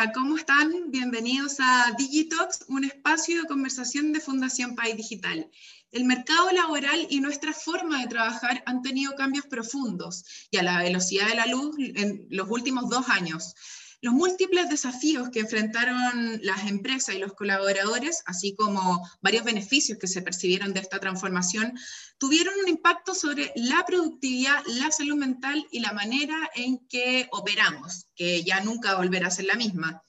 Hola, 0.00 0.12
¿cómo 0.12 0.36
están? 0.36 0.92
Bienvenidos 0.92 1.56
a 1.58 1.92
Digitox, 1.98 2.66
un 2.68 2.84
espacio 2.84 3.42
de 3.42 3.48
conversación 3.48 4.12
de 4.12 4.20
Fundación 4.20 4.76
País 4.76 4.96
Digital. 4.96 5.50
El 5.90 6.04
mercado 6.04 6.52
laboral 6.52 7.08
y 7.10 7.18
nuestra 7.18 7.52
forma 7.52 8.00
de 8.00 8.06
trabajar 8.06 8.62
han 8.66 8.82
tenido 8.82 9.16
cambios 9.16 9.46
profundos 9.46 10.24
y 10.52 10.58
a 10.58 10.62
la 10.62 10.78
velocidad 10.84 11.26
de 11.26 11.34
la 11.34 11.46
luz 11.46 11.74
en 11.80 12.28
los 12.30 12.48
últimos 12.48 12.88
dos 12.88 13.08
años. 13.08 13.56
Los 14.00 14.14
múltiples 14.14 14.68
desafíos 14.68 15.28
que 15.30 15.40
enfrentaron 15.40 16.38
las 16.44 16.68
empresas 16.68 17.16
y 17.16 17.18
los 17.18 17.32
colaboradores, 17.32 18.22
así 18.26 18.54
como 18.54 19.04
varios 19.22 19.42
beneficios 19.42 19.98
que 19.98 20.06
se 20.06 20.22
percibieron 20.22 20.72
de 20.72 20.78
esta 20.78 21.00
transformación, 21.00 21.76
tuvieron 22.16 22.54
un 22.62 22.68
impacto 22.68 23.12
sobre 23.12 23.52
la 23.56 23.84
productividad, 23.84 24.62
la 24.66 24.92
salud 24.92 25.16
mental 25.16 25.66
y 25.72 25.80
la 25.80 25.92
manera 25.92 26.48
en 26.54 26.78
que 26.86 27.26
operamos, 27.32 28.06
que 28.14 28.44
ya 28.44 28.60
nunca 28.60 28.94
volverá 28.94 29.26
a 29.26 29.32
ser 29.32 29.46
la 29.46 29.56
misma. 29.56 30.00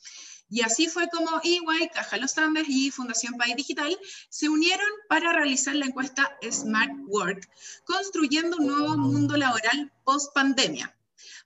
Y 0.51 0.61
así 0.61 0.87
fue 0.87 1.09
como 1.09 1.41
EY, 1.43 1.89
Caja 1.91 2.17
Los 2.17 2.37
Andes 2.37 2.69
y 2.69 2.91
Fundación 2.91 3.37
País 3.37 3.55
Digital 3.55 3.97
se 4.29 4.49
unieron 4.49 4.87
para 5.07 5.33
realizar 5.33 5.75
la 5.75 5.87
encuesta 5.87 6.37
Smart 6.47 6.91
Work, 7.07 7.49
construyendo 7.85 8.57
un 8.57 8.67
nuevo 8.67 8.97
mundo 8.97 9.35
laboral 9.35 9.91
post 10.03 10.31
pandemia 10.35 10.95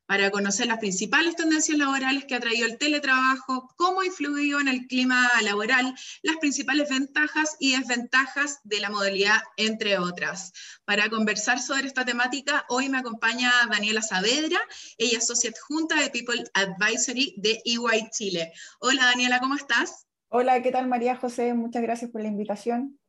para 0.05 0.31
conocer 0.31 0.67
las 0.67 0.79
principales 0.79 1.35
tendencias 1.35 1.77
laborales 1.77 2.25
que 2.25 2.35
ha 2.35 2.39
traído 2.39 2.65
el 2.65 2.77
teletrabajo, 2.77 3.73
cómo 3.75 4.01
ha 4.01 4.05
influido 4.05 4.59
en 4.59 4.67
el 4.67 4.87
clima 4.87 5.29
laboral, 5.41 5.93
las 6.21 6.37
principales 6.37 6.89
ventajas 6.89 7.55
y 7.59 7.77
desventajas 7.77 8.59
de 8.63 8.79
la 8.79 8.89
modalidad, 8.89 9.41
entre 9.57 9.97
otras. 9.97 10.51
Para 10.85 11.09
conversar 11.09 11.59
sobre 11.59 11.87
esta 11.87 12.05
temática, 12.05 12.65
hoy 12.69 12.89
me 12.89 12.97
acompaña 12.97 13.51
Daniela 13.69 14.01
Saavedra, 14.01 14.59
ella 14.97 15.17
es 15.17 15.27
socia 15.27 15.51
adjunta 15.51 15.99
de 15.99 16.09
People 16.09 16.43
Advisory 16.53 17.35
de 17.37 17.61
EY 17.65 18.09
Chile. 18.11 18.53
Hola 18.79 19.05
Daniela, 19.05 19.39
¿cómo 19.39 19.55
estás? 19.55 20.07
Hola, 20.29 20.61
¿qué 20.61 20.71
tal 20.71 20.87
María 20.87 21.15
José? 21.15 21.53
Muchas 21.53 21.83
gracias 21.83 22.09
por 22.09 22.21
la 22.21 22.27
invitación. 22.27 22.99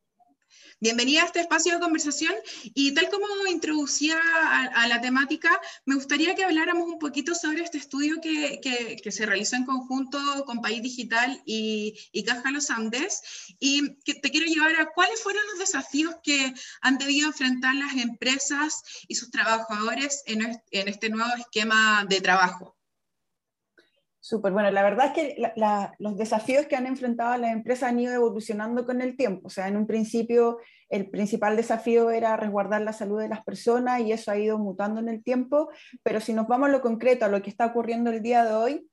Bienvenida 0.81 1.21
a 1.21 1.25
este 1.25 1.39
espacio 1.39 1.73
de 1.73 1.79
conversación 1.79 2.33
y 2.63 2.93
tal 2.93 3.09
como 3.09 3.25
introducía 3.47 4.19
a, 4.73 4.87
la 4.87 4.99
temática, 4.99 5.49
me 5.85 5.95
gustaría 5.95 6.35
que 6.35 6.43
habláramos 6.43 6.87
un 6.87 6.99
poquito 6.99 7.33
sobre 7.33 7.63
este 7.63 7.77
estudio 7.77 8.19
que, 8.21 8.59
que, 8.61 9.11
se 9.11 9.25
realizó 9.25 9.55
en 9.55 9.65
conjunto 9.65 10.19
con 10.45 10.61
País 10.61 10.83
Digital 10.83 11.41
y, 11.45 11.97
y, 12.11 12.23
Caja 12.23 12.51
Los 12.51 12.69
Andes 12.69 13.21
y 13.59 13.95
que 14.03 14.15
te 14.15 14.29
quiero 14.31 14.47
llevar 14.47 14.75
a 14.75 14.91
cuáles 14.93 15.23
fueron 15.23 15.43
los 15.51 15.59
desafíos 15.59 16.15
que 16.21 16.53
han 16.81 16.97
debido 16.97 17.27
enfrentar 17.27 17.73
las 17.75 17.93
empresas 17.95 18.83
y 19.07 19.15
sus 19.15 19.31
trabajadores 19.31 20.23
en, 20.25 20.61
en 20.71 20.87
este 20.87 21.09
nuevo 21.09 21.33
esquema 21.37 22.05
de 22.07 22.19
trabajo. 22.19 22.75
Súper, 24.25 24.53
bueno, 24.53 24.71
la 24.71 24.81
verdad 24.81 25.05
es 25.05 25.13
que 25.13 25.53
los 25.99 26.17
desafíos 26.17 26.65
que 26.65 26.75
han 26.75 26.87
enfrentado 26.87 27.37
las 27.37 27.51
empresas 27.51 27.91
han 27.91 27.99
ido 27.99 28.11
evolucionando 28.11 28.83
con 28.83 29.01
el 29.01 29.15
tiempo. 29.15 29.45
O 29.45 29.49
sea, 29.51 29.67
en 29.67 29.77
un 29.77 29.85
principio 29.85 30.57
el 30.89 31.11
principal 31.11 31.55
desafío 31.55 32.09
era 32.09 32.35
resguardar 32.35 32.81
la 32.81 32.91
salud 32.91 33.21
de 33.21 33.29
las 33.29 33.43
personas 33.43 34.01
y 34.01 34.11
eso 34.11 34.31
ha 34.31 34.37
ido 34.39 34.57
mutando 34.57 34.99
en 34.99 35.09
el 35.09 35.21
tiempo, 35.21 35.69
pero 36.01 36.19
si 36.19 36.33
nos 36.33 36.47
vamos 36.47 36.69
a 36.69 36.71
lo 36.71 36.81
concreto, 36.81 37.23
a 37.23 37.27
lo 37.27 37.43
que 37.43 37.51
está 37.51 37.67
ocurriendo 37.67 38.09
el 38.09 38.23
día 38.23 38.43
de 38.43 38.53
hoy, 38.55 38.89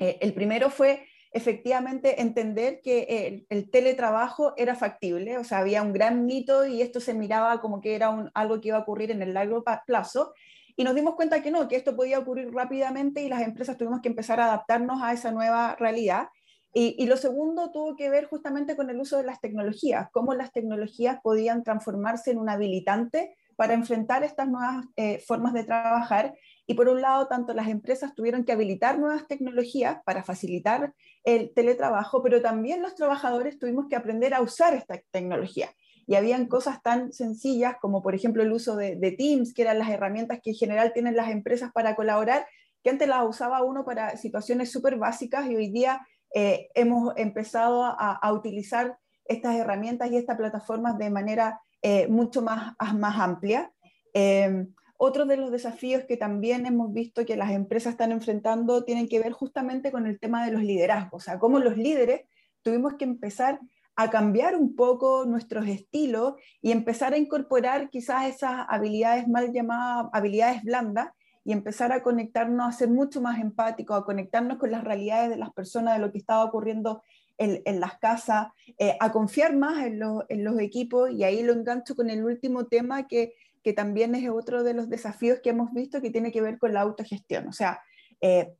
eh, 0.00 0.18
el 0.22 0.34
primero 0.34 0.70
fue 0.70 1.06
efectivamente 1.30 2.20
entender 2.20 2.80
que 2.82 3.46
el, 3.50 3.70
teletrabajo 3.70 4.54
era 4.56 4.74
factible, 4.74 5.38
o 5.38 5.44
sea, 5.44 5.58
había 5.58 5.82
un 5.82 5.92
gran 5.92 6.26
mito 6.26 6.66
y 6.66 6.82
esto 6.82 6.98
se 6.98 7.14
miraba 7.14 7.60
como 7.60 7.80
que 7.80 7.94
era 7.94 8.28
algo 8.34 8.60
que 8.60 8.68
iba 8.68 8.78
a 8.78 8.80
ocurrir 8.80 9.12
en 9.12 9.22
el 9.22 9.34
largo 9.34 9.62
plazo, 9.86 10.34
y 10.78 10.84
nos 10.84 10.94
dimos 10.94 11.16
cuenta 11.16 11.42
que 11.42 11.50
no, 11.50 11.66
que 11.66 11.74
esto 11.74 11.96
podía 11.96 12.20
ocurrir 12.20 12.54
rápidamente 12.54 13.20
y 13.20 13.28
las 13.28 13.42
empresas 13.42 13.76
tuvimos 13.76 14.00
que 14.00 14.08
empezar 14.08 14.38
a 14.38 14.44
adaptarnos 14.44 15.02
a 15.02 15.12
esa 15.12 15.32
nueva 15.32 15.74
realidad. 15.74 16.28
Y, 16.72 17.04
lo 17.06 17.16
segundo 17.16 17.72
tuvo 17.72 17.96
que 17.96 18.08
ver 18.08 18.26
justamente 18.26 18.76
con 18.76 18.88
el 18.88 19.00
uso 19.00 19.16
de 19.16 19.24
las 19.24 19.40
tecnologías, 19.40 20.08
cómo 20.12 20.34
las 20.34 20.52
tecnologías 20.52 21.18
podían 21.20 21.64
transformarse 21.64 22.30
en 22.30 22.38
un 22.38 22.48
habilitante 22.48 23.34
para 23.56 23.74
enfrentar 23.74 24.22
estas 24.22 24.46
nuevas 24.46 24.84
eh, 24.94 25.18
formas 25.26 25.52
de 25.52 25.64
trabajar. 25.64 26.36
Y 26.68 26.74
por 26.74 26.88
un 26.88 27.00
lado, 27.00 27.26
tanto 27.26 27.54
las 27.54 27.66
empresas 27.66 28.14
tuvieron 28.14 28.44
que 28.44 28.52
habilitar 28.52 29.00
nuevas 29.00 29.26
tecnologías 29.26 29.98
para 30.04 30.22
facilitar 30.22 30.94
el 31.24 31.52
teletrabajo, 31.54 32.22
pero 32.22 32.40
también 32.40 32.82
los 32.82 32.94
trabajadores 32.94 33.58
tuvimos 33.58 33.88
que 33.88 33.96
aprender 33.96 34.32
a 34.32 34.42
usar 34.42 34.74
esta 34.74 35.00
tecnología 35.10 35.70
y 36.08 36.14
habían 36.14 36.46
cosas 36.46 36.82
tan 36.82 37.12
sencillas 37.12 37.76
como 37.82 38.02
por 38.02 38.14
ejemplo 38.14 38.42
el 38.42 38.50
uso 38.50 38.76
de, 38.76 39.14
Teams, 39.18 39.52
que 39.52 39.60
eran 39.60 39.78
las 39.78 39.90
herramientas 39.90 40.40
que 40.42 40.50
en 40.50 40.56
general 40.56 40.92
tienen 40.94 41.14
las 41.14 41.30
empresas 41.30 41.70
para 41.70 41.94
colaborar, 41.94 42.46
que 42.82 42.88
antes 42.88 43.06
las 43.06 43.28
usaba 43.28 43.62
uno 43.62 43.84
para 43.84 44.16
situaciones 44.16 44.72
súper 44.72 44.96
básicas 44.96 45.50
y 45.50 45.56
hoy 45.56 45.68
día 45.68 46.00
eh, 46.34 46.70
hemos 46.74 47.12
empezado 47.18 47.84
a, 47.84 48.32
utilizar 48.32 48.96
estas 49.26 49.56
herramientas 49.56 50.10
y 50.10 50.16
estas 50.16 50.38
plataformas 50.38 50.96
de 50.96 51.10
manera 51.10 51.60
eh, 51.82 52.08
mucho 52.08 52.40
más, 52.40 52.74
más 52.94 53.20
amplia. 53.20 53.70
Em, 54.14 54.72
otro 54.96 55.26
de 55.26 55.36
los 55.36 55.50
desafíos 55.50 56.04
que 56.04 56.16
también 56.16 56.64
hemos 56.64 56.90
visto 56.90 57.26
que 57.26 57.36
las 57.36 57.50
empresas 57.50 57.92
están 57.92 58.12
enfrentando 58.12 58.82
tienen 58.82 59.08
que 59.08 59.20
ver 59.20 59.32
justamente 59.32 59.92
con 59.92 60.06
el 60.06 60.18
tema 60.18 60.46
de 60.46 60.52
los 60.52 60.62
liderazgos, 60.62 61.22
o 61.22 61.24
sea, 61.24 61.38
cómo 61.38 61.58
los 61.58 61.76
líderes 61.76 62.22
tuvimos 62.62 62.94
que 62.94 63.04
empezar 63.04 63.60
a 64.00 64.10
cambiar 64.10 64.54
un 64.54 64.76
poco 64.76 65.24
nuestros 65.26 65.66
estilos 65.66 66.34
y 66.62 66.70
empezar 66.70 67.14
a 67.14 67.18
incorporar 67.18 67.90
quizás 67.90 68.26
esas 68.26 68.64
habilidades 68.68 69.26
mal 69.26 69.52
llamadas 69.52 70.06
habilidades 70.12 70.62
blandas 70.62 71.08
y 71.44 71.50
empezar 71.50 71.90
a 71.90 72.00
conectarnos, 72.00 72.68
a 72.68 72.78
ser 72.78 72.90
mucho 72.90 73.20
más 73.20 73.40
empáticos, 73.40 73.98
a 73.98 74.04
conectarnos 74.04 74.58
con 74.58 74.70
las 74.70 74.84
realidades 74.84 75.30
de 75.30 75.36
las 75.36 75.52
personas, 75.52 75.94
de 75.94 76.00
lo 76.00 76.12
que 76.12 76.18
estaba 76.18 76.44
ocurriendo 76.44 77.02
en, 77.38 77.80
las 77.80 77.98
casas, 77.98 78.48
eh, 78.78 78.96
a 79.00 79.10
confiar 79.10 79.56
más 79.56 79.84
en, 79.84 79.98
los 79.98 80.60
equipos 80.60 81.10
y 81.10 81.24
ahí 81.24 81.42
lo 81.42 81.52
engancho 81.52 81.96
con 81.96 82.08
el 82.08 82.24
último 82.24 82.66
tema 82.66 83.08
que, 83.08 83.34
que, 83.64 83.72
también 83.72 84.14
es 84.14 84.28
otro 84.30 84.62
de 84.62 84.74
los 84.74 84.88
desafíos 84.88 85.40
que 85.42 85.50
hemos 85.50 85.72
visto 85.72 86.00
que 86.00 86.10
tiene 86.10 86.30
que 86.30 86.42
ver 86.42 86.58
con 86.58 86.72
la 86.72 86.82
autogestión. 86.82 87.48
O 87.48 87.52
sea, 87.52 87.80
eh, 88.20 88.54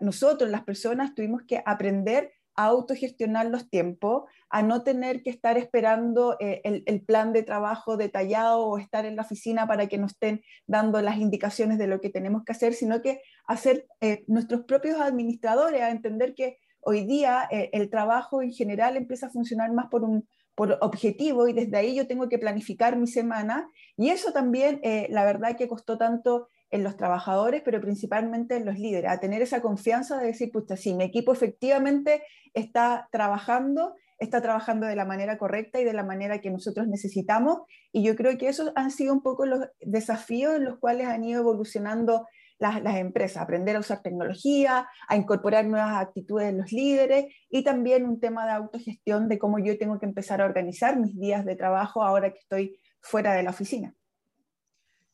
nosotros, 0.00 0.50
las 0.50 0.64
personas, 0.64 1.14
tuvimos 1.14 1.42
que 1.42 1.62
aprender 1.64 2.32
a 2.54 2.66
autogestionar 2.66 3.46
los 3.46 3.68
tiempos, 3.68 4.24
a 4.50 4.62
no 4.62 4.82
tener 4.82 5.22
que 5.22 5.30
estar 5.30 5.56
esperando 5.56 6.36
eh, 6.40 6.60
el, 6.64 7.02
plan 7.04 7.32
de 7.32 7.42
trabajo 7.42 7.96
detallado 7.96 8.66
o 8.66 8.78
estar 8.78 9.06
en 9.06 9.16
la 9.16 9.22
oficina 9.22 9.66
para 9.66 9.86
que 9.86 9.98
nos 9.98 10.12
estén 10.12 10.42
dando 10.66 11.00
las 11.00 11.16
indicaciones 11.16 11.78
de 11.78 11.86
lo 11.86 12.00
que 12.00 12.10
tenemos 12.10 12.44
que 12.44 12.52
hacer, 12.52 12.74
sino 12.74 13.00
que 13.00 13.22
hacer 13.46 13.86
eh, 14.00 14.24
nuestros 14.26 14.62
propios 14.64 15.00
administradores, 15.00 15.80
a 15.80 15.90
entender 15.90 16.34
que 16.34 16.58
hoy 16.80 17.06
día 17.06 17.48
eh, 17.50 17.70
el 17.72 17.88
trabajo 17.88 18.42
en 18.42 18.52
general 18.52 18.96
empieza 18.96 19.26
a 19.26 19.30
funcionar 19.30 19.72
más 19.72 19.86
por 19.88 20.04
un 20.04 20.28
por 20.54 20.76
objetivo 20.82 21.48
y 21.48 21.54
desde 21.54 21.78
ahí 21.78 21.94
yo 21.94 22.06
tengo 22.06 22.28
que 22.28 22.38
planificar 22.38 22.98
mi 22.98 23.06
semana. 23.06 23.66
Y 23.96 24.10
eso 24.10 24.34
también, 24.34 24.82
la 25.08 25.24
verdad 25.24 25.56
que 25.56 25.66
costó 25.66 25.96
tanto 25.96 26.48
en 26.72 26.82
los 26.82 26.96
trabajadores, 26.96 27.62
pero 27.64 27.80
principalmente 27.80 28.56
en 28.56 28.64
los 28.64 28.78
líderes, 28.78 29.10
a 29.10 29.20
tener 29.20 29.42
esa 29.42 29.60
confianza 29.60 30.18
de 30.18 30.28
decir, 30.28 30.50
pucha, 30.50 30.74
sí, 30.76 30.94
mi 30.94 31.04
equipo 31.04 31.30
efectivamente 31.30 32.22
está 32.54 33.08
trabajando, 33.12 33.94
está 34.18 34.40
trabajando 34.40 34.86
de 34.86 34.96
la 34.96 35.04
manera 35.04 35.36
correcta 35.36 35.80
y 35.80 35.84
de 35.84 35.92
la 35.92 36.02
manera 36.02 36.40
que 36.40 36.50
nosotros 36.50 36.88
necesitamos. 36.88 37.58
Y 37.92 38.02
yo 38.02 38.16
creo 38.16 38.38
que 38.38 38.48
esos 38.48 38.72
han 38.74 38.90
sido 38.90 39.12
un 39.12 39.22
poco 39.22 39.44
los 39.44 39.60
desafíos 39.82 40.56
en 40.56 40.64
los 40.64 40.78
cuales 40.78 41.08
han 41.08 41.22
ido 41.24 41.40
evolucionando 41.42 42.26
las, 42.58 42.82
las, 42.82 42.96
empresas, 42.96 43.42
aprender 43.42 43.76
a 43.76 43.80
usar 43.80 44.00
tecnología, 44.00 44.88
a 45.08 45.16
incorporar 45.16 45.66
nuevas 45.66 46.00
actitudes 46.00 46.48
en 46.48 46.58
los 46.58 46.72
líderes 46.72 47.26
y 47.50 47.64
también 47.64 48.06
un 48.06 48.18
tema 48.18 48.46
de 48.46 48.52
autogestión 48.52 49.28
de 49.28 49.38
cómo 49.38 49.58
yo 49.58 49.76
tengo 49.76 49.98
que 49.98 50.06
empezar 50.06 50.40
a 50.40 50.46
organizar 50.46 50.98
mis 50.98 51.18
días 51.18 51.44
de 51.44 51.56
trabajo 51.56 52.02
ahora 52.02 52.32
que 52.32 52.38
estoy 52.38 52.80
fuera 53.02 53.34
de 53.34 53.42
la 53.42 53.50
oficina. 53.50 53.94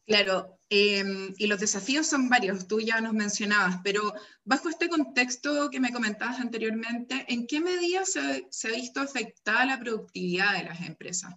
Claro, 0.08 0.58
em, 0.70 1.34
y 1.36 1.46
los 1.48 1.60
desafíos 1.60 2.06
son 2.06 2.30
varios, 2.30 2.66
tú 2.66 2.80
ya 2.80 2.98
nos 3.02 3.12
mencionabas, 3.12 3.80
pero 3.84 4.14
bajo 4.42 4.70
este 4.70 4.88
contexto 4.88 5.68
que 5.68 5.80
me 5.80 5.92
comentabas 5.92 6.40
anteriormente, 6.40 7.26
¿en 7.28 7.46
qué 7.46 7.60
medida 7.60 8.06
se, 8.06 8.68
ha 8.68 8.72
visto 8.74 9.02
afectada 9.02 9.66
la 9.66 9.78
productividad 9.78 10.54
de 10.54 10.64
las 10.64 10.80
empresas? 10.80 11.34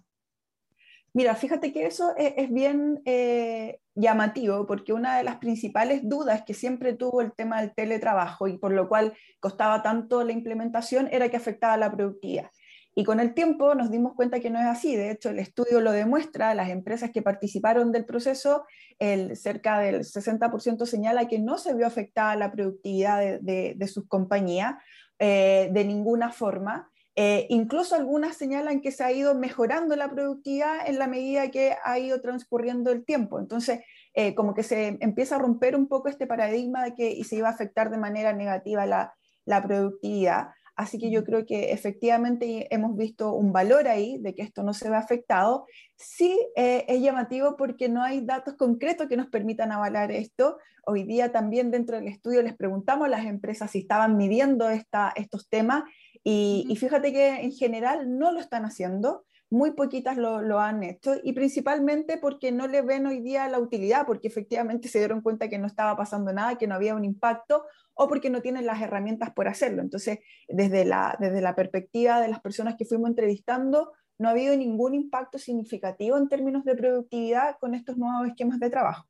Mira, 1.12 1.34
fíjate 1.34 1.70
que 1.70 1.84
eso 1.84 2.14
es, 2.16 2.50
bien 2.50 3.02
eh, 3.04 3.78
llamativo 3.94 4.66
porque 4.66 4.94
una 4.94 5.18
de 5.18 5.24
las 5.24 5.36
principales 5.36 6.00
dudas 6.08 6.44
que 6.46 6.54
siempre 6.54 6.94
tuvo 6.94 7.20
el 7.20 7.34
tema 7.34 7.60
del 7.60 7.74
teletrabajo 7.74 8.48
y 8.48 8.56
por 8.56 8.72
lo 8.72 8.88
cual 8.88 9.12
costaba 9.38 9.82
tanto 9.82 10.24
la 10.24 10.32
implementación 10.32 11.10
era 11.12 11.28
que 11.28 11.36
afectaba 11.36 11.76
la 11.76 11.92
productividad. 11.92 12.50
Y 12.94 13.04
con 13.04 13.20
el 13.20 13.32
tiempo 13.32 13.74
nos 13.74 13.90
dimos 13.90 14.14
cuenta 14.14 14.40
que 14.40 14.50
no 14.50 14.58
es 14.60 14.66
así. 14.66 14.96
De 14.96 15.10
hecho, 15.10 15.30
el 15.30 15.38
estudio 15.38 15.80
lo 15.80 15.92
demuestra. 15.92 16.54
Las 16.54 16.68
empresas 16.68 17.10
que 17.10 17.22
participaron 17.22 17.90
del 17.90 18.04
proceso, 18.04 18.64
el, 18.98 19.36
cerca 19.36 19.78
del 19.78 20.00
60% 20.00 20.84
señala 20.84 21.26
que 21.26 21.38
no 21.38 21.56
se 21.56 21.74
vio 21.74 21.86
afectada 21.86 22.36
la 22.36 22.52
productividad 22.52 23.40
de, 23.40 23.88
sus 23.88 24.06
compañías 24.06 24.74
eh, 25.18 25.70
de 25.72 25.84
ninguna 25.84 26.30
forma. 26.30 26.90
Eh, 27.14 27.46
incluso 27.50 27.94
algunas 27.94 28.36
señalan 28.36 28.80
que 28.80 28.90
se 28.90 29.04
ha 29.04 29.12
ido 29.12 29.34
mejorando 29.34 29.96
la 29.96 30.10
productividad 30.10 30.88
en 30.88 30.98
la 30.98 31.06
medida 31.06 31.50
que 31.50 31.76
ha 31.84 31.98
ido 31.98 32.20
transcurriendo 32.20 32.90
el 32.90 33.04
tiempo. 33.04 33.38
Entonces, 33.38 33.80
eh, 34.14 34.34
como 34.34 34.54
que 34.54 34.62
se 34.62 34.98
empieza 35.00 35.36
a 35.36 35.38
romper 35.38 35.76
un 35.76 35.88
poco 35.88 36.08
este 36.08 36.26
paradigma 36.26 36.84
de 36.84 36.94
que 36.94 37.24
se 37.24 37.36
iba 37.36 37.48
a 37.48 37.52
afectar 37.52 37.90
de 37.90 37.98
manera 37.98 38.32
negativa 38.32 38.86
la, 38.86 39.14
la 39.44 39.62
productividad. 39.62 40.48
Así 40.74 40.98
que 40.98 41.10
yo 41.10 41.24
creo 41.24 41.44
que 41.44 41.72
efectivamente 41.72 42.72
hemos 42.74 42.96
visto 42.96 43.34
un 43.34 43.52
valor 43.52 43.88
ahí 43.88 44.18
de 44.18 44.34
que 44.34 44.42
esto 44.42 44.62
no 44.62 44.72
se 44.72 44.88
ve 44.88 44.96
afectado. 44.96 45.66
Sí 45.96 46.38
eh, 46.56 46.84
es 46.88 47.00
llamativo 47.02 47.56
porque 47.56 47.88
no 47.88 48.02
hay 48.02 48.24
datos 48.24 48.54
concretos 48.54 49.06
que 49.08 49.16
nos 49.16 49.28
permitan 49.28 49.72
avalar 49.72 50.10
esto. 50.10 50.58
Hoy 50.86 51.04
día 51.04 51.30
también 51.30 51.70
dentro 51.70 51.96
del 51.96 52.08
estudio 52.08 52.42
les 52.42 52.56
preguntamos 52.56 53.06
a 53.06 53.10
las 53.10 53.26
empresas 53.26 53.70
si 53.70 53.80
estaban 53.80 54.16
midiendo 54.16 54.68
esta, 54.70 55.12
estos 55.14 55.48
temas 55.48 55.84
y, 56.24 56.66
y 56.68 56.76
fíjate 56.76 57.12
que 57.12 57.42
en 57.42 57.52
general 57.52 58.18
no 58.18 58.32
lo 58.32 58.40
están 58.40 58.64
haciendo 58.64 59.24
muy 59.52 59.72
poquitas 59.72 60.16
lo, 60.16 60.58
han 60.58 60.82
hecho 60.82 61.14
y 61.22 61.34
principalmente 61.34 62.16
porque 62.16 62.50
no 62.50 62.66
le 62.66 62.80
ven 62.80 63.06
hoy 63.06 63.20
día 63.20 63.48
la 63.48 63.58
utilidad, 63.58 64.06
porque 64.06 64.28
efectivamente 64.28 64.88
se 64.88 64.98
dieron 64.98 65.20
cuenta 65.20 65.50
que 65.50 65.58
no 65.58 65.66
estaba 65.66 65.94
pasando 65.94 66.32
nada, 66.32 66.56
que 66.56 66.66
no 66.66 66.74
había 66.74 66.94
un 66.94 67.04
impacto 67.04 67.66
o 67.92 68.08
porque 68.08 68.30
no 68.30 68.40
tienen 68.40 68.64
las 68.64 68.80
herramientas 68.80 69.30
por 69.34 69.48
hacerlo. 69.48 69.82
Entonces, 69.82 70.20
desde 70.48 70.86
la, 70.86 71.18
desde 71.20 71.42
la 71.42 71.54
perspectiva 71.54 72.18
de 72.20 72.28
las 72.28 72.40
personas 72.40 72.76
que 72.78 72.86
fuimos 72.86 73.10
entrevistando, 73.10 73.92
no 74.16 74.28
ha 74.28 74.30
habido 74.30 74.56
ningún 74.56 74.94
impacto 74.94 75.38
significativo 75.38 76.16
en 76.16 76.30
términos 76.30 76.64
de 76.64 76.74
productividad 76.74 77.58
con 77.60 77.74
estos 77.74 77.98
nuevos 77.98 78.28
esquemas 78.28 78.58
de 78.58 78.70
trabajo. 78.70 79.06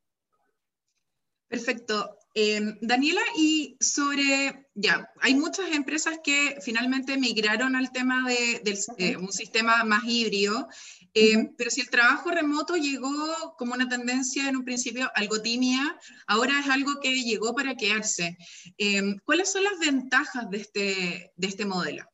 Perfecto. 1.47 2.19
Em, 2.35 2.79
Daniela, 2.81 3.21
y 3.37 3.77
sobre, 3.79 4.67
ya, 4.75 5.07
hay 5.21 5.35
muchas 5.35 5.71
empresas 5.71 6.19
que 6.25 6.57
finalmente 6.63 7.19
migraron 7.19 7.77
al 7.77 7.93
tema 7.93 8.27
de, 8.27 8.63
eh, 8.97 9.17
un 9.19 9.31
sistema 9.31 9.85
más 9.85 10.03
híbrido, 10.05 10.67
em, 11.13 11.55
pero 11.59 11.71
si 11.71 11.83
el 11.83 11.91
trabajo 11.91 12.31
remoto 12.31 12.77
llegó 12.77 13.55
como 13.59 13.75
una 13.75 13.87
tendencia 13.87 14.49
en 14.49 14.57
un 14.57 14.65
principio 14.65 15.11
algo 15.15 15.43
tímida, 15.43 15.99
ahora 16.27 16.59
es 16.59 16.71
algo 16.71 17.01
que 17.03 17.15
llegó 17.23 17.55
para 17.55 17.75
quedarse. 17.75 18.39
Em, 18.79 19.19
¿Cuáles 19.25 19.53
son 19.53 19.65
las 19.65 19.79
ventajas 19.79 20.49
de 20.49 20.57
este, 20.57 21.33
de 21.37 21.47
este 21.47 21.67
modelo? 21.67 22.07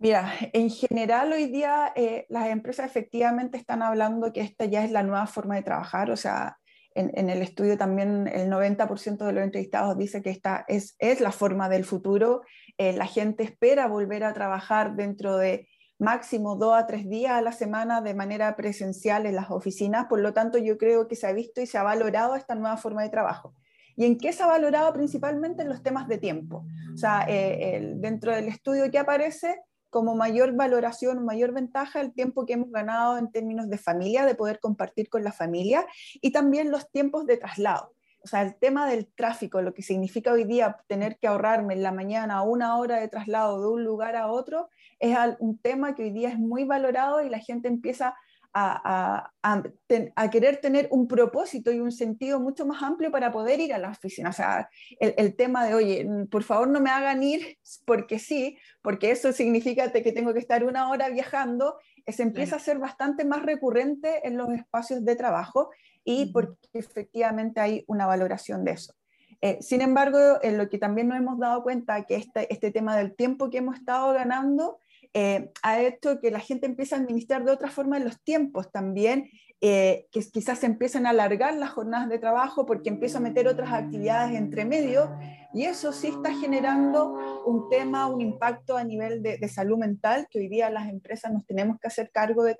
Mira, 0.00 0.32
en 0.52 0.68
general 0.70 1.32
hoy 1.32 1.46
día 1.46 1.92
eh, 1.96 2.26
las 2.28 2.48
empresas 2.48 2.86
efectivamente 2.86 3.56
están 3.56 3.82
hablando 3.82 4.32
que 4.34 4.42
esta 4.42 4.66
ya 4.66 4.84
es 4.84 4.92
la 4.92 5.02
nueva 5.02 5.26
forma 5.26 5.56
de 5.56 5.62
trabajar, 5.62 6.10
o 6.10 6.16
sea, 6.16 6.57
en, 6.98 7.30
el 7.30 7.42
estudio 7.42 7.78
también 7.78 8.26
el 8.26 8.50
90% 8.50 9.24
de 9.24 9.32
los 9.32 9.44
entrevistados 9.44 9.96
dice 9.96 10.22
que 10.22 10.30
esta 10.30 10.64
es, 10.68 10.96
la 11.20 11.32
forma 11.32 11.68
del 11.68 11.84
futuro. 11.84 12.42
Eh, 12.76 12.92
la 12.92 13.06
gente 13.06 13.44
espera 13.44 13.86
volver 13.86 14.24
a 14.24 14.32
trabajar 14.32 14.96
dentro 14.96 15.36
de 15.36 15.68
máximo 15.98 16.56
dos 16.56 16.74
a 16.74 16.86
tres 16.86 17.08
días 17.08 17.32
a 17.32 17.40
la 17.40 17.52
semana 17.52 18.00
de 18.00 18.14
manera 18.14 18.54
presencial 18.56 19.26
en 19.26 19.36
las 19.36 19.50
oficinas. 19.50 20.06
Por 20.06 20.20
lo 20.20 20.32
tanto, 20.32 20.58
yo 20.58 20.78
creo 20.78 21.08
que 21.08 21.16
se 21.16 21.26
ha 21.26 21.32
visto 21.32 21.60
y 21.60 21.66
se 21.66 21.78
ha 21.78 21.82
valorado 21.82 22.34
esta 22.34 22.54
nueva 22.54 22.76
forma 22.76 23.02
de 23.02 23.10
trabajo. 23.10 23.54
¿Y 23.96 24.04
en 24.04 24.18
qué 24.18 24.32
se 24.32 24.42
ha 24.42 24.46
valorado 24.46 24.92
principalmente 24.92 25.62
en 25.62 25.68
los 25.68 25.82
temas 25.82 26.06
de 26.08 26.18
tiempo? 26.18 26.66
O 26.94 26.96
sea, 26.96 27.24
eh, 27.28 27.94
dentro 27.96 28.34
del 28.34 28.48
estudio 28.48 28.90
que 28.90 28.98
aparece, 28.98 29.60
como 29.90 30.14
mayor 30.14 30.54
valoración, 30.54 31.24
mayor 31.24 31.52
ventaja 31.52 32.00
el 32.00 32.12
tiempo 32.12 32.46
que 32.46 32.54
hemos 32.54 32.70
ganado 32.70 33.18
en 33.18 33.30
términos 33.30 33.68
de 33.68 33.78
familia, 33.78 34.26
de 34.26 34.34
poder 34.34 34.60
compartir 34.60 35.08
con 35.08 35.24
la 35.24 35.32
familia 35.32 35.86
y 36.14 36.32
también 36.32 36.70
los 36.70 36.90
tiempos 36.90 37.26
de 37.26 37.36
traslado. 37.36 37.94
O 38.20 38.26
sea, 38.26 38.42
el 38.42 38.56
tema 38.56 38.88
del 38.88 39.06
tráfico, 39.06 39.62
lo 39.62 39.72
que 39.72 39.82
significa 39.82 40.32
hoy 40.32 40.44
día 40.44 40.76
tener 40.86 41.18
que 41.18 41.28
ahorrarme 41.28 41.74
en 41.74 41.82
la 41.82 41.92
mañana 41.92 42.42
una 42.42 42.76
hora 42.76 43.00
de 43.00 43.08
traslado 43.08 43.60
de 43.60 43.68
un 43.68 43.84
lugar 43.84 44.16
a 44.16 44.26
otro, 44.26 44.68
es 44.98 45.16
un 45.38 45.58
tema 45.58 45.94
que 45.94 46.02
hoy 46.02 46.10
día 46.10 46.28
es 46.30 46.38
muy 46.38 46.64
valorado 46.64 47.22
y 47.22 47.28
la 47.28 47.38
gente 47.38 47.68
empieza 47.68 48.16
a, 48.52 49.32
a, 49.42 50.30
querer 50.30 50.60
tener 50.60 50.88
un 50.90 51.06
propósito 51.06 51.72
y 51.72 51.80
un 51.80 51.92
sentido 51.92 52.40
mucho 52.40 52.66
más 52.66 52.82
amplio 52.82 53.10
para 53.10 53.30
poder 53.30 53.60
ir 53.60 53.72
a 53.72 53.78
la 53.78 53.90
oficina. 53.90 54.30
O 54.30 54.32
sea, 54.32 54.68
el, 55.00 55.14
el, 55.16 55.36
tema 55.36 55.66
de, 55.66 55.74
oye, 55.74 56.08
por 56.30 56.42
favor 56.42 56.68
no 56.68 56.80
me 56.80 56.90
hagan 56.90 57.22
ir 57.22 57.58
porque 57.84 58.18
sí, 58.18 58.58
porque 58.82 59.10
eso 59.10 59.32
significa 59.32 59.92
que 59.92 60.12
tengo 60.12 60.32
que 60.32 60.40
estar 60.40 60.64
una 60.64 60.90
hora 60.90 61.08
viajando, 61.08 61.78
se 62.06 62.22
empieza 62.22 62.56
a 62.56 62.60
ser 62.60 62.78
bastante 62.78 63.24
más 63.24 63.42
recurrente 63.42 64.26
en 64.26 64.36
los 64.36 64.50
espacios 64.50 65.04
de 65.04 65.16
trabajo 65.16 65.70
y 66.04 66.32
porque 66.32 66.56
efectivamente 66.72 67.60
hay 67.60 67.84
una 67.86 68.06
valoración 68.06 68.64
de 68.64 68.72
eso. 68.72 68.94
Eh, 69.40 69.58
sin 69.60 69.82
embargo, 69.82 70.18
en 70.42 70.58
lo 70.58 70.68
que 70.68 70.78
también 70.78 71.08
nos 71.08 71.18
hemos 71.18 71.38
dado 71.38 71.62
cuenta 71.62 72.04
que 72.04 72.16
este, 72.16 72.52
este 72.52 72.72
tema 72.72 72.96
del 72.96 73.14
tiempo 73.14 73.50
que 73.50 73.58
hemos 73.58 73.76
estado 73.76 74.12
ganando 74.12 74.80
eh, 75.14 75.50
ha 75.62 75.80
hecho 75.80 76.20
que 76.20 76.30
la 76.30 76.40
gente 76.40 76.66
empiece 76.66 76.94
a 76.94 76.98
administrar 76.98 77.44
de 77.44 77.52
otra 77.52 77.70
forma 77.70 77.98
los 77.98 78.22
tiempos 78.22 78.70
también, 78.70 79.30
eh, 79.60 80.06
que 80.12 80.20
quizás 80.20 80.60
se 80.60 80.66
empiezan 80.66 81.04
a 81.06 81.10
alargar 81.10 81.54
las 81.54 81.70
jornadas 81.70 82.08
de 82.08 82.20
trabajo 82.20 82.64
porque 82.64 82.90
empiezo 82.90 83.18
a 83.18 83.20
meter 83.20 83.48
otras 83.48 83.72
actividades 83.72 84.36
entre 84.36 84.64
medio 84.64 85.10
y 85.52 85.64
eso 85.64 85.92
sí 85.92 86.08
está 86.08 86.32
generando 86.32 87.42
un 87.44 87.68
tema, 87.68 88.06
un 88.06 88.20
impacto 88.20 88.76
a 88.76 88.84
nivel 88.84 89.20
de, 89.22 89.48
salud 89.48 89.78
mental, 89.78 90.28
que 90.30 90.38
hoy 90.38 90.48
día 90.48 90.70
las 90.70 90.88
empresas 90.88 91.32
nos 91.32 91.44
tenemos 91.44 91.80
que 91.80 91.88
hacer 91.88 92.10
cargo 92.12 92.44
de 92.44 92.56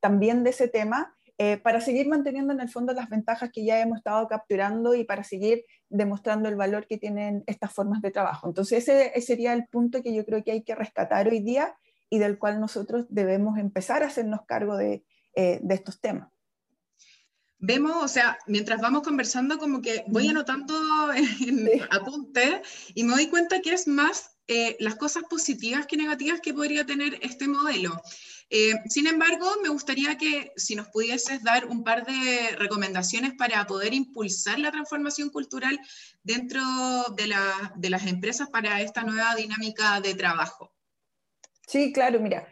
también 0.00 0.44
de 0.44 0.50
ese 0.50 0.68
tema. 0.68 1.14
Eh, 1.40 1.56
para 1.56 1.80
seguir 1.80 2.08
manteniendo 2.08 2.52
en 2.52 2.60
el 2.60 2.68
fondo 2.68 2.92
las 2.92 3.08
ventajas 3.08 3.50
que 3.52 3.64
ya 3.64 3.78
hemos 3.80 3.98
estado 3.98 4.26
capturando 4.26 4.96
y 4.96 5.04
para 5.04 5.22
seguir 5.22 5.64
demostrando 5.88 6.48
el 6.48 6.56
valor 6.56 6.88
que 6.88 6.98
tienen 6.98 7.44
estas 7.46 7.72
formas 7.72 8.02
de 8.02 8.10
trabajo. 8.10 8.48
Entonces 8.48 8.88
ese 8.88 9.20
sería 9.20 9.52
el 9.52 9.66
punto 9.68 10.02
que 10.02 10.12
yo 10.12 10.24
creo 10.24 10.42
que 10.42 10.50
hay 10.50 10.62
que 10.62 10.74
rescatar 10.74 11.28
hoy 11.28 11.38
día 11.38 11.76
y 12.10 12.18
del 12.18 12.38
cual 12.38 12.60
nosotros 12.60 13.06
debemos 13.08 13.58
empezar 13.58 14.02
a 14.02 14.06
hacernos 14.06 14.40
cargo 14.46 14.76
de, 14.76 15.04
eh, 15.34 15.60
de 15.62 15.74
estos 15.74 16.00
temas. 16.00 16.30
Vemos, 17.60 18.04
o 18.04 18.08
sea, 18.08 18.38
mientras 18.46 18.80
vamos 18.80 19.02
conversando, 19.02 19.58
como 19.58 19.82
que 19.82 20.04
voy 20.06 20.28
anotando 20.28 21.12
en 21.12 21.68
apuntes 21.90 22.60
y 22.94 23.02
me 23.02 23.14
doy 23.14 23.26
cuenta 23.26 23.60
que 23.60 23.72
es 23.72 23.88
más 23.88 24.38
eh, 24.46 24.76
las 24.80 24.94
cosas 24.94 25.24
positivas 25.28 25.86
que 25.86 25.96
negativas 25.96 26.40
que 26.40 26.54
podría 26.54 26.86
tener 26.86 27.18
este 27.20 27.48
modelo. 27.48 28.00
Eh, 28.50 28.74
sin 28.88 29.06
embargo, 29.06 29.46
me 29.62 29.68
gustaría 29.68 30.16
que 30.16 30.52
si 30.56 30.74
nos 30.74 30.88
pudieses 30.88 31.42
dar 31.42 31.66
un 31.66 31.84
par 31.84 32.06
de 32.06 32.56
recomendaciones 32.56 33.34
para 33.34 33.66
poder 33.66 33.92
impulsar 33.92 34.58
la 34.58 34.70
transformación 34.70 35.28
cultural 35.28 35.78
dentro 36.22 36.62
de, 37.14 37.26
la, 37.26 37.74
de 37.76 37.90
las 37.90 38.06
empresas 38.06 38.48
para 38.48 38.80
esta 38.80 39.02
nueva 39.02 39.34
dinámica 39.34 40.00
de 40.00 40.14
trabajo. 40.14 40.72
Sí, 41.68 41.92
claro, 41.92 42.18
mira, 42.18 42.48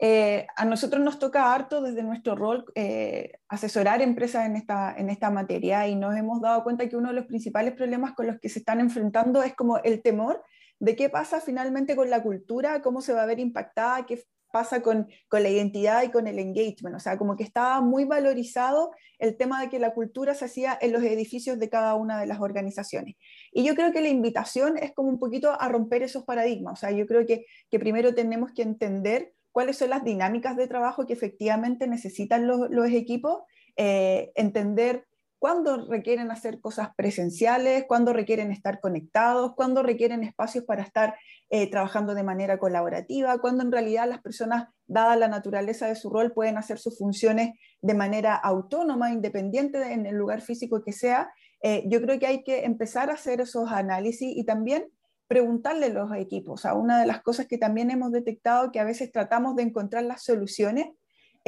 eh, 0.00 0.48
a 0.56 0.64
nosotros 0.64 1.00
nos 1.00 1.20
toca 1.20 1.54
harto 1.54 1.80
desde 1.80 2.02
nuestro 2.02 2.34
rol 2.34 2.64
eh, 2.74 3.38
asesorar 3.48 4.02
empresas 4.02 4.46
en 4.46 4.56
esta, 4.56 4.96
en 4.96 5.10
esta 5.10 5.30
materia 5.30 5.86
y 5.86 5.94
nos 5.94 6.16
hemos 6.16 6.40
dado 6.40 6.64
cuenta 6.64 6.88
que 6.88 6.96
uno 6.96 7.10
de 7.10 7.14
los 7.14 7.26
principales 7.26 7.74
problemas 7.74 8.14
con 8.14 8.26
los 8.26 8.40
que 8.40 8.48
se 8.48 8.58
están 8.58 8.80
enfrentando 8.80 9.44
es 9.44 9.54
como 9.54 9.78
el 9.78 10.02
temor 10.02 10.44
de 10.80 10.96
qué 10.96 11.08
pasa 11.08 11.40
finalmente 11.40 11.94
con 11.94 12.10
la 12.10 12.20
cultura, 12.20 12.82
cómo 12.82 13.00
se 13.00 13.12
va 13.12 13.22
a 13.22 13.26
ver 13.26 13.38
impactada, 13.38 14.06
qué 14.06 14.24
pasa 14.50 14.82
con, 14.82 15.08
con, 15.28 15.42
la 15.42 15.48
identidad 15.48 16.02
y 16.02 16.10
con 16.10 16.26
el 16.26 16.38
engagement. 16.38 16.96
O 16.96 17.00
sea, 17.00 17.18
como 17.18 17.36
que 17.36 17.44
estaba 17.44 17.80
muy 17.80 18.04
valorizado 18.04 18.90
el 19.18 19.36
tema 19.36 19.60
de 19.60 19.68
que 19.68 19.78
la 19.78 19.94
cultura 19.94 20.34
se 20.34 20.46
hacía 20.46 20.78
en 20.80 20.92
los 20.92 21.02
edificios 21.02 21.58
de 21.58 21.68
cada 21.68 21.94
una 21.94 22.20
de 22.20 22.26
las 22.26 22.40
organizaciones. 22.40 23.16
Y 23.52 23.64
yo 23.64 23.74
creo 23.74 23.92
que 23.92 24.00
la 24.00 24.08
invitación 24.08 24.78
es 24.78 24.92
como 24.92 25.08
un 25.08 25.18
poquito 25.18 25.60
a 25.60 25.68
romper 25.68 26.02
esos 26.02 26.24
paradigmas. 26.24 26.74
O 26.74 26.76
sea, 26.76 26.90
yo 26.90 27.06
creo 27.06 27.26
que, 27.26 27.46
que 27.70 27.78
primero 27.78 28.14
tenemos 28.14 28.52
que 28.52 28.62
entender 28.62 29.34
cuáles 29.52 29.78
son 29.78 29.90
las 29.90 30.04
dinámicas 30.04 30.56
de 30.56 30.68
trabajo 30.68 31.06
que 31.06 31.12
efectivamente 31.12 31.86
necesitan 31.86 32.46
los, 32.46 32.70
los 32.70 32.90
equipos, 32.90 33.42
eh, 33.76 34.30
entender 34.34 35.06
cuándo 35.38 35.86
requieren 35.88 36.30
hacer 36.30 36.60
cosas 36.60 36.88
presenciales, 36.96 37.84
cuándo 37.86 38.12
requieren 38.12 38.50
estar 38.50 38.80
conectados, 38.80 39.54
cuándo 39.54 39.82
requieren 39.82 40.24
espacios 40.24 40.64
para 40.64 40.82
estar 40.82 41.14
eh, 41.50 41.70
trabajando 41.70 42.14
de 42.14 42.22
manera 42.22 42.58
colaborativa, 42.58 43.38
cuándo 43.38 43.62
en 43.62 43.72
realidad 43.72 44.08
las 44.08 44.20
personas, 44.20 44.68
dada 44.86 45.16
la 45.16 45.28
naturaleza 45.28 45.86
de 45.86 45.94
su 45.94 46.10
rol, 46.10 46.32
pueden 46.32 46.58
hacer 46.58 46.78
sus 46.78 46.98
funciones 46.98 47.54
de 47.80 47.94
manera 47.94 48.34
autónoma, 48.34 49.12
independiente 49.12 49.92
en 49.92 50.06
el 50.06 50.16
lugar 50.16 50.40
físico 50.40 50.82
que 50.82 50.92
sea. 50.92 51.30
Eh, 51.62 51.84
yo 51.86 52.00
creo 52.00 52.18
que 52.18 52.26
hay 52.26 52.42
que 52.42 52.64
empezar 52.64 53.10
a 53.10 53.14
hacer 53.14 53.40
esos 53.40 53.70
análisis 53.70 54.36
y 54.36 54.44
también 54.44 54.88
preguntarle 55.28 55.86
a 55.86 55.90
los 55.90 56.12
equipos. 56.16 56.64
O 56.64 56.74
una 56.76 56.98
de 56.98 57.06
las 57.06 57.22
cosas 57.22 57.46
que 57.46 57.58
también 57.58 57.90
hemos 57.90 58.10
detectado 58.12 58.72
que 58.72 58.80
a 58.80 58.84
veces 58.84 59.12
tratamos 59.12 59.54
de 59.56 59.62
encontrar 59.62 60.04
las 60.04 60.24
soluciones 60.24 60.86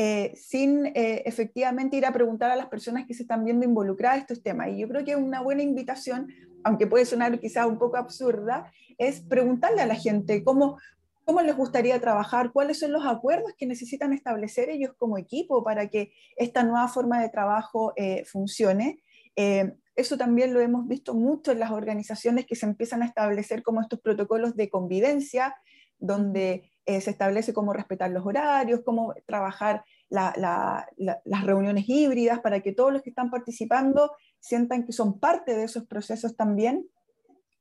eh, 0.03 0.33
sin 0.35 0.87
eh, 0.87 1.25
efectivamente 1.27 1.95
ir 1.95 2.07
a 2.07 2.13
preguntar 2.15 2.51
a 2.51 2.57
las 2.57 2.69
personas 2.69 3.07
que 3.07 3.13
se 3.13 3.25
están 3.25 3.45
viendo 3.45 3.67
involucradas 3.67 4.17
en 4.17 4.23
estos 4.23 4.43
temas. 4.43 4.69
Y 4.69 4.79
yo 4.79 4.89
creo 4.89 5.05
que 5.05 5.15
una 5.15 5.43
buena 5.43 5.63
invitación, 5.63 6.29
aunque 6.65 6.87
puede 6.87 7.05
sonar 7.05 7.39
quizás 7.39 7.67
un 7.67 7.79
poco 7.79 7.99
absurda, 7.99 8.73
es 8.97 9.21
preguntarle 9.21 9.83
a 9.83 9.87
la 9.87 9.97
gente 9.97 10.43
cómo, 10.43 10.79
cómo 11.27 11.43
les 11.43 11.55
gustaría 11.55 12.01
trabajar, 12.01 12.51
cuáles 12.51 12.79
son 12.79 12.93
los 12.93 13.05
acuerdos 13.05 13.53
que 13.59 13.67
necesitan 13.67 14.15
establecer 14.15 14.71
ellos 14.71 14.93
como 14.97 15.19
equipo 15.19 15.63
para 15.63 15.91
que 15.91 16.15
esta 16.37 16.63
nueva 16.63 16.89
forma 16.89 17.21
de 17.21 17.29
trabajo 17.29 17.93
eh, 17.97 18.25
funcione. 18.25 19.03
eso 19.97 20.17
también 20.17 20.55
lo 20.55 20.61
hemos 20.61 20.89
visto 20.89 21.13
mucho 21.13 21.53
en 21.53 21.59
las 21.59 21.73
organizaciones 21.73 22.47
que 22.47 22.57
se 22.57 22.65
empiezan 22.65 23.03
a 23.03 23.07
establecer 23.07 23.63
como 23.63 23.83
estos 23.83 24.01
protocolos 24.01 24.57
de 24.57 24.71
convivencia, 24.71 25.57
donde 25.99 26.70
eh, 26.87 27.01
se 27.01 27.11
establece 27.11 27.53
cómo 27.53 27.73
respetar 27.73 28.11
los 28.11 28.25
horarios, 28.25 28.81
cómo 28.85 29.15
trabajar 29.27 29.85
las 30.09 30.85
reuniones 31.45 31.85
híbridas 31.89 32.41
para 32.41 32.61
que 32.61 32.73
todos 32.73 32.93
los 32.93 33.03
que 33.03 33.11
están 33.11 33.31
participando 33.31 34.13
sientan 34.41 34.85
que 34.85 34.93
son 34.93 35.21
parte 35.21 35.57
de 35.57 35.65
esos 35.65 35.87
procesos 35.87 36.37
también. 36.37 36.89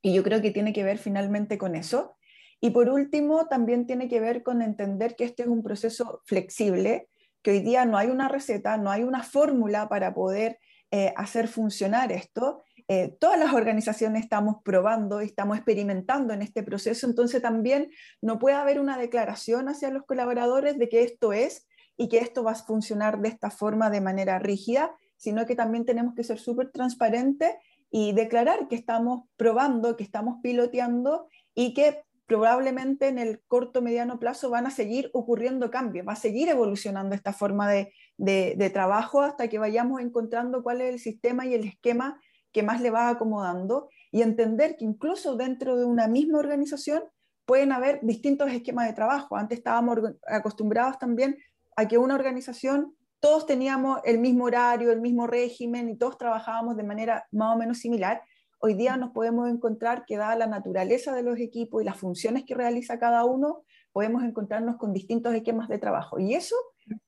Y 0.01 0.13
yo 0.13 0.23
creo 0.23 0.41
que 0.41 0.51
tiene 0.51 0.73
que 0.73 0.83
ver 0.83 0.97
finalmente 0.97 1.57
con 1.57 1.75
eso. 1.75 2.15
Y 2.61 2.71
por 2.71 2.89
último, 2.89 3.47
también 3.47 3.85
tiene 3.85 4.07
que 4.07 4.19
ver 4.19 4.43
con 4.43 4.61
entender 4.61 5.15
que 5.15 5.25
este 5.25 5.43
es 5.43 5.49
un 5.49 5.63
proceso 5.63 6.21
flexible, 6.25 7.07
que 7.41 7.51
hoy 7.51 7.59
día 7.59 7.85
no 7.85 7.97
hay 7.97 8.07
una 8.07 8.27
receta, 8.27 8.77
no 8.77 8.91
hay 8.91 9.03
una 9.03 9.23
fórmula 9.23 9.87
para 9.87 10.13
poder 10.13 10.59
eh, 10.91 11.13
hacer 11.15 11.47
funcionar 11.47 12.11
esto. 12.11 12.63
Eh, 12.91 13.15
todas 13.19 13.37
las 13.37 13.53
organizaciones 13.53 14.23
estamos 14.23 14.63
probando, 14.63 15.19
estamos 15.19 15.57
experimentando 15.57 16.33
en 16.33 16.41
este 16.41 16.63
proceso, 16.63 17.05
entonces 17.05 17.39
también 17.39 17.91
no 18.19 18.39
puede 18.39 18.55
haber 18.55 18.79
una 18.79 18.97
declaración 18.97 19.69
hacia 19.69 19.91
los 19.91 20.07
colaboradores 20.07 20.79
de 20.79 20.89
que 20.89 21.03
esto 21.03 21.31
es 21.31 21.67
y 21.97 22.09
que 22.09 22.17
esto 22.17 22.43
va 22.43 22.53
a 22.53 22.55
funcionar 22.55 23.21
de 23.21 23.29
esta 23.29 23.51
forma 23.51 23.91
de 23.91 24.01
manera 24.01 24.39
rígida, 24.39 24.95
sino 25.17 25.45
que 25.45 25.55
también 25.55 25.85
tenemos 25.85 26.15
que 26.15 26.23
ser 26.23 26.39
súper 26.39 26.71
transparentes 26.71 27.51
y 27.91 28.13
declarar 28.13 28.67
que 28.67 28.75
estamos 28.75 29.25
probando, 29.37 29.95
que 29.95 30.03
estamos 30.03 30.37
piloteando 30.41 31.27
y 31.53 31.75
que 31.75 32.01
probablemente 32.25 33.07
en 33.07 33.19
el 33.19 33.43
corto 33.47 33.83
mediano 33.83 34.17
plazo 34.17 34.49
van 34.49 34.65
a 34.65 34.71
seguir 34.71 35.11
ocurriendo 35.13 35.69
cambios, 35.69 36.07
va 36.07 36.13
a 36.13 36.15
seguir 36.15 36.49
evolucionando 36.49 37.13
esta 37.13 37.33
forma 37.33 37.69
de, 37.69 37.93
de, 38.17 38.69
trabajo 38.71 39.21
hasta 39.21 39.47
que 39.47 39.59
vayamos 39.59 40.01
encontrando 40.01 40.63
cuál 40.63 40.81
es 40.81 40.93
el 40.93 40.99
sistema 40.99 41.45
y 41.45 41.53
el 41.53 41.65
esquema 41.65 42.19
que 42.51 42.63
más 42.63 42.81
le 42.81 42.89
va 42.89 43.09
acomodando 43.09 43.89
y 44.11 44.21
entender 44.21 44.75
que 44.77 44.85
incluso 44.85 45.35
dentro 45.35 45.77
de 45.77 45.85
una 45.85 46.07
misma 46.07 46.39
organización 46.39 47.03
pueden 47.45 47.71
haber 47.71 47.99
distintos 48.03 48.51
esquemas 48.51 48.87
de 48.87 48.93
trabajo. 48.93 49.35
Antes 49.35 49.59
estábamos 49.59 49.97
acostumbrados 50.27 50.99
también 50.99 51.37
a 51.75 51.87
que 51.87 51.97
una 51.97 52.15
organización 52.15 52.95
todos 53.19 53.45
teníamos 53.45 53.99
el 54.05 54.19
mismo 54.19 54.45
horario, 54.45 54.91
el 54.91 55.01
mismo 55.01 55.27
régimen 55.27 55.89
y 55.89 55.97
todos 55.97 56.17
trabajábamos 56.17 56.77
de 56.77 56.83
manera 56.83 57.27
más 57.31 57.55
o 57.55 57.59
menos 57.59 57.79
similar 57.79 58.21
hoy 58.59 58.73
día 58.73 58.97
nos 58.97 59.11
podemos 59.11 59.49
encontrar 59.49 60.05
que 60.05 60.17
dada 60.17 60.35
la 60.35 60.47
naturaleza 60.47 61.15
de 61.15 61.23
los 61.23 61.39
equipos 61.39 61.81
y 61.81 61.85
las 61.85 61.97
funciones 61.97 62.43
que 62.45 62.55
realiza 62.55 62.99
cada 62.99 63.23
uno, 63.25 63.63
podemos 63.91 64.23
encontrarnos 64.23 64.77
con 64.77 64.93
distintos 64.93 65.33
esquemas 65.33 65.69
de 65.69 65.79
trabajo. 65.79 66.19
Y 66.19 66.35
eso, 66.35 66.55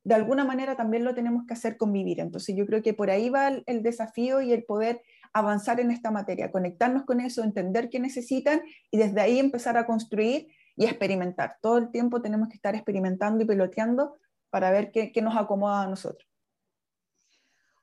de 0.03 0.15
alguna 0.15 0.45
manera, 0.45 0.75
también 0.75 1.03
lo 1.03 1.13
tenemos 1.13 1.45
que 1.45 1.53
hacer 1.53 1.77
convivir. 1.77 2.19
Entonces, 2.19 2.55
yo 2.55 2.65
creo 2.65 2.81
que 2.81 2.93
por 2.93 3.11
ahí 3.11 3.29
va 3.29 3.49
el, 3.49 3.83
desafío 3.83 4.41
y 4.41 4.53
el 4.53 4.63
poder 4.63 5.01
avanzar 5.33 5.79
en 5.79 5.91
esta 5.91 6.11
materia, 6.11 6.51
conectarnos 6.51 7.03
con 7.03 7.21
eso, 7.21 7.43
entender 7.43 7.89
qué 7.89 7.99
necesitan 7.99 8.61
y 8.89 8.97
desde 8.97 9.21
ahí 9.21 9.39
empezar 9.39 9.77
a 9.77 9.85
construir 9.85 10.47
y 10.75 10.85
experimentar. 10.85 11.57
Todo 11.61 11.77
el 11.77 11.91
tiempo 11.91 12.21
tenemos 12.21 12.49
que 12.49 12.55
estar 12.55 12.75
experimentando 12.75 13.43
y 13.43 13.47
peloteando 13.47 14.17
para 14.49 14.71
ver 14.71 14.91
qué, 14.91 15.11
qué 15.11 15.21
nos 15.21 15.37
acomoda 15.37 15.83
a 15.83 15.87
nosotros. 15.87 16.30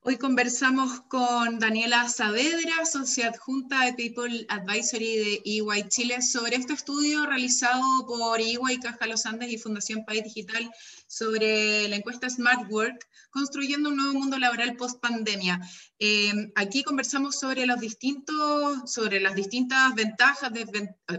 Hoy 0.02 0.16
conversamos 0.16 1.00
con 1.08 1.58
Daniela 1.58 2.08
Saavedra, 2.08 2.86
socia 2.86 3.28
adjunta 3.28 3.84
de 3.84 3.94
People 3.94 4.46
Advisory 4.48 5.16
de 5.16 5.42
EY 5.44 5.88
Chile, 5.88 6.22
sobre 6.22 6.54
este 6.56 6.72
estudio 6.72 7.26
realizado 7.26 7.82
por 8.06 8.40
EY 8.40 8.78
Caja 8.80 9.06
Los 9.06 9.26
Andes 9.26 9.50
y 9.50 9.58
Fundación 9.58 10.04
País 10.06 10.22
Digital 10.22 10.70
sobre 11.08 11.88
la 11.88 11.96
encuesta 11.96 12.30
Smart 12.30 12.70
Work, 12.70 13.06
construyendo 13.30 13.88
un 13.88 13.96
nuevo 13.96 14.12
mundo 14.14 14.38
laboral 14.38 14.76
post 14.76 15.00
pandemia. 15.00 15.60
Eh, 15.98 16.32
aquí 16.54 16.84
conversamos 16.84 17.38
sobre 17.38 17.66
los 17.66 17.80
distintos, 17.80 18.90
sobre 18.90 19.18
las 19.20 19.34
distintas 19.34 19.94
ventajas, 19.94 20.52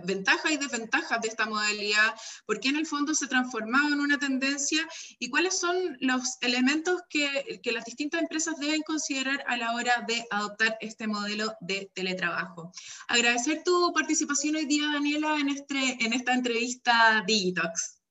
ventajas 0.05 0.51
y 0.51 0.57
desventajas 0.57 1.21
de 1.21 1.27
esta 1.27 1.45
modalidad, 1.45 2.15
por 2.45 2.59
qué 2.59 2.69
en 2.69 2.77
el 2.77 2.87
fondo 2.87 3.13
se 3.13 3.27
transformaba 3.27 3.89
en 3.89 3.99
una 3.99 4.17
tendencia 4.17 4.87
y 5.19 5.29
cuáles 5.29 5.59
son 5.59 5.75
los 5.99 6.37
elementos 6.41 7.01
que, 7.09 7.59
que 7.61 7.71
las 7.71 7.83
distintas 7.83 8.21
empresas 8.21 8.55
deben 8.57 8.78
considerar 8.83 9.43
a 9.47 9.57
la 9.57 9.73
hora 9.73 10.05
de 10.07 10.25
adoptar 10.29 10.77
este 10.81 11.07
modelo 11.07 11.53
de 11.61 11.91
teletrabajo. 11.93 12.71
Agradecer 13.07 13.63
tu 13.63 13.91
participación 13.93 14.55
hoy 14.55 14.65
día, 14.65 14.85
Daniela, 14.93 15.37
en, 15.39 15.49
este, 15.49 15.97
en 16.03 16.13
esta 16.13 16.33
entrevista 16.33 17.23
Digitox. 17.25 18.01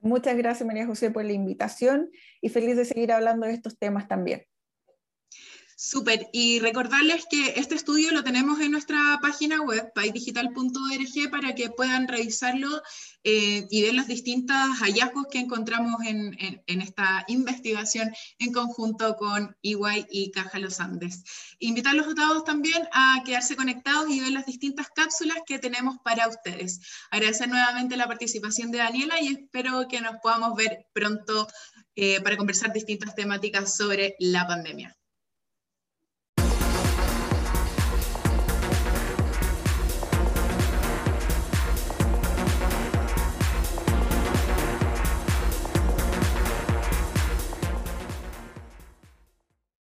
Muchas 0.00 0.36
gracias, 0.36 0.66
María 0.66 0.86
José, 0.86 1.10
por 1.10 1.24
la 1.24 1.32
invitación 1.32 2.10
y 2.40 2.50
feliz 2.50 2.76
de 2.76 2.84
seguir 2.84 3.10
hablando 3.12 3.46
de 3.46 3.54
estos 3.54 3.78
temas 3.78 4.06
también. 4.06 4.44
Súper, 5.76 6.28
y 6.32 6.60
recordarles 6.60 7.26
que 7.28 7.54
este 7.56 7.74
estudio 7.74 8.12
lo 8.12 8.22
tenemos 8.22 8.60
en 8.60 8.70
nuestra 8.70 9.18
página 9.20 9.60
web, 9.60 9.92
paisdigital.org, 9.92 11.30
para 11.32 11.54
que 11.56 11.68
puedan 11.68 12.06
revisarlo 12.06 12.80
eh, 13.24 13.66
y 13.68 13.82
ver 13.82 13.94
los 13.94 14.06
distintos 14.06 14.56
hallazgos 14.80 15.26
que 15.32 15.40
encontramos 15.40 15.96
en, 16.06 16.62
esta 16.66 17.24
investigación 17.26 18.12
en 18.38 18.52
conjunto 18.52 19.16
con 19.16 19.56
EY 19.62 20.06
y 20.10 20.30
Caja 20.30 20.60
Los 20.60 20.78
Andes. 20.78 21.24
Invitarlos 21.58 22.06
a 22.06 22.14
todos 22.14 22.44
también 22.44 22.86
a 22.92 23.22
quedarse 23.24 23.56
conectados 23.56 24.08
y 24.10 24.20
ver 24.20 24.30
las 24.30 24.46
distintas 24.46 24.88
cápsulas 24.94 25.38
que 25.44 25.58
tenemos 25.58 25.96
para 26.04 26.28
ustedes. 26.28 26.80
Agradecer 27.10 27.48
nuevamente 27.48 27.96
la 27.96 28.06
participación 28.06 28.70
de 28.70 28.78
Daniela 28.78 29.20
y 29.20 29.28
espero 29.28 29.88
que 29.88 30.00
nos 30.00 30.16
podamos 30.22 30.54
ver 30.54 30.86
pronto 30.92 31.48
eh, 31.96 32.20
para 32.20 32.36
conversar 32.36 32.72
distintas 32.72 33.14
temáticas 33.16 33.76
sobre 33.76 34.14
la 34.20 34.46
pandemia. 34.46 34.96